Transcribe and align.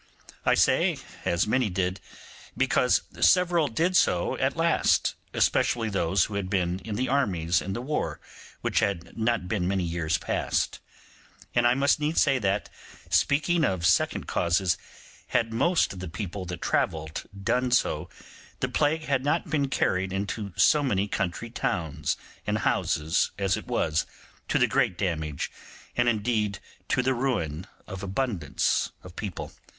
I 0.47 0.55
say, 0.55 0.97
as 1.25 1.45
many 1.45 1.69
did, 1.69 1.99
because 2.57 3.03
several 3.19 3.67
did 3.67 3.95
so 3.95 4.35
at 4.39 4.57
last, 4.57 5.13
especially 5.31 5.91
those 5.91 6.23
who 6.23 6.33
had 6.33 6.49
been 6.49 6.79
in 6.79 6.95
the 6.95 7.07
armies 7.07 7.61
in 7.61 7.73
the 7.73 7.83
war 7.83 8.19
which 8.61 8.79
had 8.79 9.15
not 9.15 9.47
been 9.47 9.67
many 9.67 9.83
years 9.83 10.17
past; 10.17 10.79
and 11.53 11.67
I 11.67 11.75
must 11.75 11.99
needs 11.99 12.19
say 12.19 12.39
that, 12.39 12.67
speaking 13.11 13.63
of 13.63 13.85
second 13.85 14.25
causes, 14.25 14.75
had 15.27 15.53
most 15.53 15.93
of 15.93 15.99
the 15.99 16.09
people 16.09 16.45
that 16.45 16.63
travelled 16.63 17.27
done 17.39 17.69
so, 17.69 18.09
the 18.59 18.69
plague 18.69 19.03
had 19.03 19.23
not 19.23 19.51
been 19.51 19.67
carried 19.69 20.11
into 20.11 20.51
so 20.55 20.81
many 20.81 21.07
country 21.07 21.51
towns 21.51 22.17
and 22.47 22.57
houses 22.57 23.29
as 23.37 23.55
it 23.55 23.67
was, 23.67 24.07
to 24.47 24.57
the 24.57 24.65
great 24.65 24.97
damage, 24.97 25.51
and 25.95 26.09
indeed 26.09 26.57
to 26.87 27.03
the 27.03 27.13
ruin, 27.13 27.67
of 27.85 28.01
abundance 28.01 28.93
of 29.03 29.15
people. 29.15 29.51